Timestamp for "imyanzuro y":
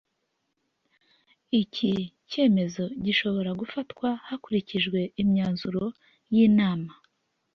5.21-6.37